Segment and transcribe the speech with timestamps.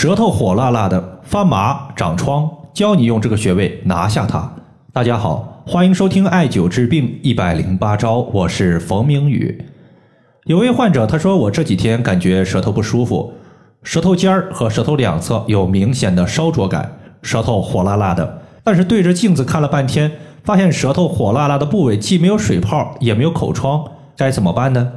[0.00, 4.50] 舌头火辣辣的，发麻长疮，教你用这个穴位拿下它。
[4.94, 9.62] 大家好，欢迎收听艾灸治病一百零八招，我是冯明宇。
[10.46, 13.34] 有位患者他说，我这几天感觉舌头不舒服，
[13.82, 18.40] 舌头尖儿和舌头两侧有明显的烧灼感，舌头火辣辣的。
[18.64, 20.10] 但是对着镜子看了半天，
[20.42, 23.84] 发现舌头火辣辣的部位既没有水泡，也没有口疮，
[24.16, 24.92] 该怎么办呢？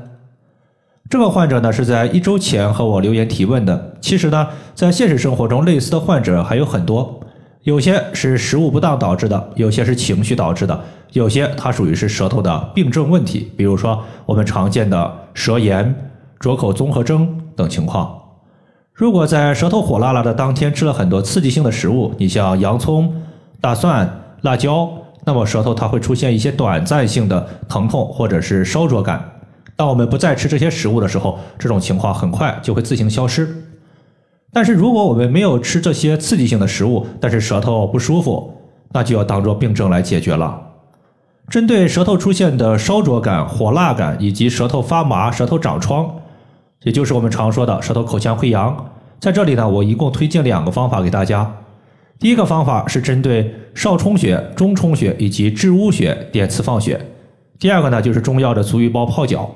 [1.10, 3.94] 这个患者呢是在一周前和我留言提问的。
[4.02, 7.20] 其实呢，在现实生活中，类似的患者还有很多，
[7.64, 10.80] 有些是食物不当导致的，有些是情绪导致的，
[11.12, 15.94] 有些它属于是舌头的病症问题，比如说我们常见的舌炎、
[16.40, 18.20] 灼口综合征等情况。
[18.94, 23.14] 如果在舌头火辣辣的当天吃了很多刺激性的食物，你像洋葱、
[23.62, 24.10] 大蒜、
[24.42, 24.90] 辣椒，
[25.26, 29.24] 那么舌头它会出现一些短暂性的疼痛或者是烧灼感。
[29.76, 33.48] 当我们不再吃这些食物的时候，这种情况很快就会自行消失。
[34.52, 38.54] 但是如果我们没有吃这些刺激性的食物，但是舌头不舒服，
[38.92, 40.62] 那就要当做病症来解决了。
[41.50, 46.18] 针对舌头出现的烧灼感、火辣感，以及舌头发麻、舌头长疮，
[46.84, 51.52] 也就是我们常说的舌头口腔溃疡，在这里呢，我一共推荐两个方法给大家。
[52.20, 56.98] 第一个方法是针对少冲穴、中冲穴以及至乌穴点刺放血；
[57.60, 59.50] 第二个呢，就是中药的足浴包泡脚。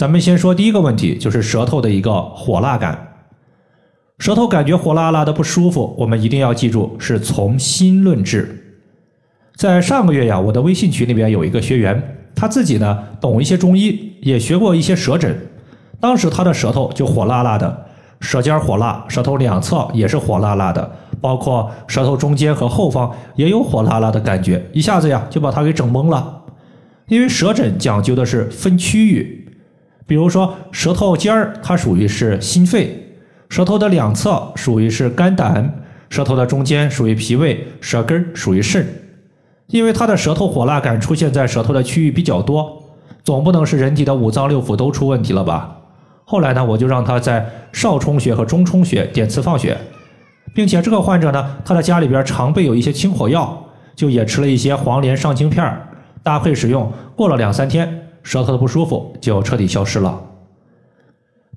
[0.00, 3.18] 咱们先说第一个问题，就是舌头的一个火辣感。
[4.18, 8.80] 舌头感觉火辣辣的不舒服，我们一定要记住是从心论治。
[9.56, 12.02] 在上个月呀，我的微信群里边有一个学员，
[12.34, 15.38] 他自己呢懂一些中医，也学过一些舌诊。
[16.00, 17.86] 当时他的舌头就火辣辣的，
[18.20, 26.44] 舌尖火辣，舌头两侧也是火辣辣的，包括舌头中间和后方也有火辣辣的感觉，一下子呀就把他给整懵了。
[27.08, 29.39] 因为舌诊讲究的是分区域。
[30.10, 33.00] 比如说，舌头尖儿它属于是心肺，
[33.48, 35.72] 舌头的两侧属于是肝胆，
[36.08, 38.84] 舌头的中间属于脾胃，舌根属于肾。
[39.68, 42.82] 因为他的舌头火辣感出现在舌头的区域比较多，
[43.22, 45.76] 总不能是人体的五脏六腑都出问题了吧？
[46.24, 49.78] 后来呢，我就让他在少冲穴和中冲穴点刺放血，
[50.52, 53.64] 并且这个患者呢，他的家里边常备有一些清火药，
[53.94, 55.80] 就也吃了一些黄连上清片
[56.24, 57.99] 搭配使用，过了两三天。
[58.22, 60.20] 舌头的不舒服就彻底消失了。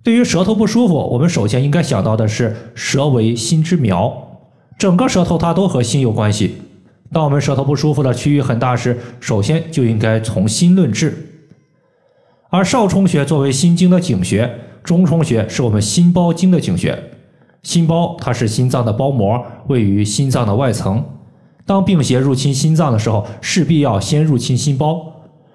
[0.02, 4.40] 对于舌头不舒服，我们首先应该想到的是舌为心之苗，
[4.78, 6.58] 整个舌头它都和心有关系。
[7.12, 11.30] 当我们舌头不舒服的区域很大时，首先就应该从心论治。
[12.50, 17.12] 而少冲穴作为心经的井穴，中冲穴是我们心包经的井穴。
[17.62, 21.06] 心包它是心脏的包膜，位于心脏的外层。
[21.66, 25.13] 当病邪入侵心脏的时候，势必要先入侵心包。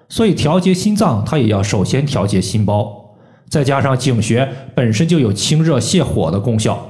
[0.09, 3.13] 所以调节心脏，它也要首先调节心包，
[3.47, 6.89] 再加上井穴本身就有清热泻火的功效，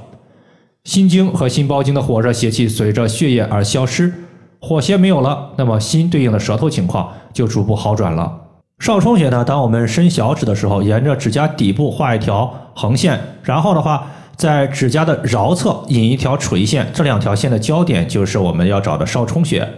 [0.84, 4.10] 心经和心包经的火热邪气随着血液而消失，
[4.58, 8.34] 火邪没有了，那么心对应的舌头情况就逐步好转了。
[8.78, 19.68] 少冲穴呢，当我们伸小指的时候，沿着指甲底部画一条横线，然后的话，在指甲的桡侧引一条垂线，这两条线的交点就是我们要找的少冲穴。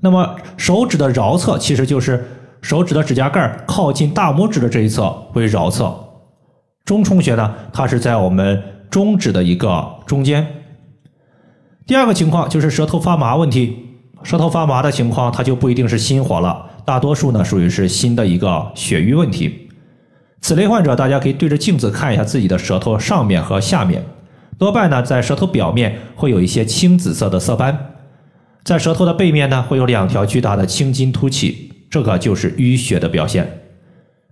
[0.00, 2.26] 那么手指的桡侧其实就是。
[2.62, 5.92] 手指的指甲盖靠近大拇指的这一侧为桡侧，
[6.84, 10.46] 中冲穴呢，它是在我们中指的一个中间。
[11.86, 13.76] 第二个情况就是舌头发麻问题，
[14.22, 19.68] 舌头发麻的情况，它就不一定是心火了，大多数呢属于是心的一个血瘀问题。
[20.40, 24.04] 此类患者，大家可以对着镜子看一下自己的舌头上面和下面，
[24.56, 27.76] 多半呢在舌头表面会有一些青紫色的色斑，
[28.62, 31.71] 在舌头的背面呢会有两条巨大的青筋凸起。
[31.92, 33.46] 这个就是淤血的表现。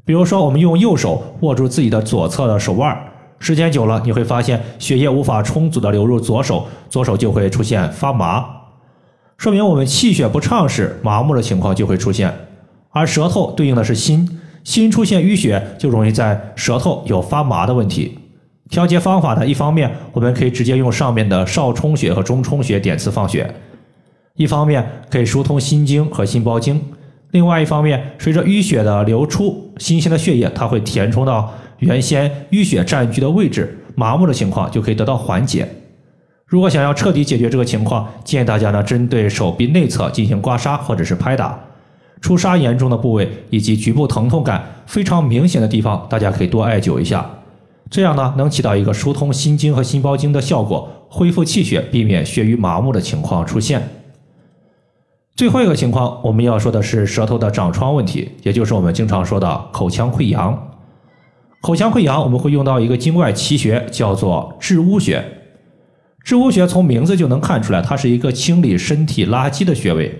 [0.06, 2.98] 比如说，我们用右手握住自己的左侧的手腕，
[3.38, 8.46] 时间久了，你会发现血液无法充足的流入左手，左手就会出现发麻，
[9.36, 12.34] 说明我们气血不畅时，麻木的情况就会出现。
[12.92, 18.18] 而舌头对应的是心，心出现淤血，就容易在舌头有发麻的问题。
[18.70, 23.54] 调节方法呢，一方面我们可以直接用上面的少冲穴和中冲穴点刺放血，
[24.36, 26.80] 一方面可以疏通心经和心包经。
[27.32, 35.68] 另外一方面，随着淤血的流出，新鲜的血液它会填充到原先淤血占据的位置，麻木的情况就可以得到缓解。
[36.46, 41.56] 如果想要彻底解决这个情况，建议大家呢针对手臂内侧进行刮痧或者是拍打，
[42.20, 47.24] 出痧严重的部位以及局部疼痛感非常明显的地方，大家可以多艾灸一下，
[47.88, 53.80] 这样呢能起到一个疏通心经和心包经的效果，恢复气血，避免血瘀麻木的情况出现。
[55.40, 60.70] 最后一个情况，我们要说的是舌头的长疮问题，也就是我们经常说的口腔溃疡。
[61.62, 65.24] 口腔溃疡，我们会用到一个经外奇穴，叫做治污穴。
[66.22, 70.14] 治污穴从名字就能看出来，它是一个清理身体垃圾的穴位，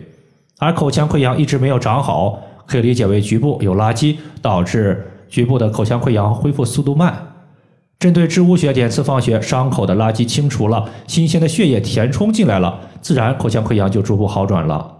[0.58, 7.14] 而口腔溃疡一直没有长好，可以理解为局部有垃圾，导致局部的口腔溃疡恢复速度慢。
[7.99, 14.96] 针对治污穴点刺放血，伤口的垃圾清除了，新鲜的血液填充进来了，自然口腔溃疡就逐步好转了。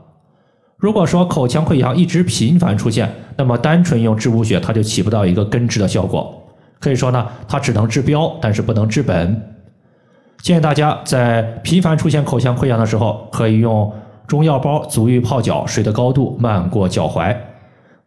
[0.81, 6.43] 如果说口腔溃疡一直频繁出现，那么单纯用支呼穴它就起不到一个根治的效果，
[6.79, 9.55] 可以说呢，它只能治标，但是不能治本。
[10.41, 13.93] 建议大家在频繁出现口腔溃疡的时候，可以用
[14.27, 17.37] 中药包足浴泡脚，水的高度漫过脚踝。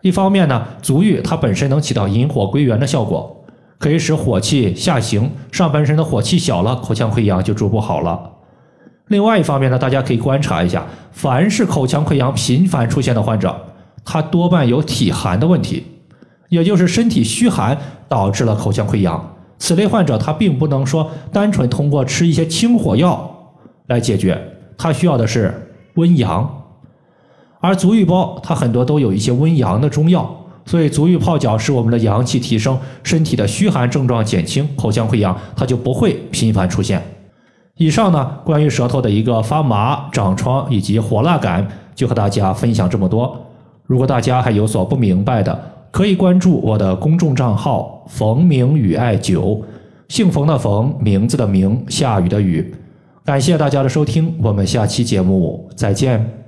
[0.01, 3.45] 一方面呢，足浴它本身能起到引火归元的效果。
[3.77, 8.31] 可以使火气下行，上半身的火气小了，口腔溃疡就逐步好了。
[9.13, 13.55] 另外一方面呢，大家可以观察一下，凡是口腔溃疡频繁出现的患者，
[14.03, 15.85] 他多半有体寒的问题，
[16.49, 17.77] 也就是身体虚寒
[18.09, 19.35] 导致了口腔溃疡。
[19.59, 23.53] 此类患者他并不能说单纯通过吃一些清火药
[23.85, 24.35] 来解决，
[24.75, 26.63] 他需要的是温阳。
[27.59, 30.27] 而足浴包它很多都有一些温阳的中药。
[30.65, 36.99] 所以足浴泡脚使我们的阳气提升，身体的虚寒症状减轻，口腔溃疡它就不会频繁出现。
[37.77, 43.35] 以上呢，关于舌头的一个发麻、长疮以及火辣感，就和大家分享这么多。
[43.85, 45.59] 如果大家还有所不明白的，
[45.91, 49.59] 可以关注我的公众账号“冯明宇艾灸”，
[50.07, 52.73] 姓冯的冯，名字的名，下雨的雨。
[53.25, 56.42] 感谢大家的收听，我们下期节目再见。